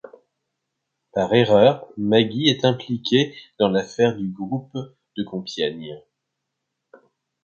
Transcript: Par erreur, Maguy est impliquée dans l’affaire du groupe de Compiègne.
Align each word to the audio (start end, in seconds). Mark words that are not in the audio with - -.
Par 1.13 1.31
erreur, 1.35 1.87
Maguy 1.95 2.49
est 2.49 2.65
impliquée 2.65 3.35
dans 3.59 3.67
l’affaire 3.69 4.17
du 4.17 4.27
groupe 4.29 4.75
de 5.15 5.21
Compiègne. 5.23 6.01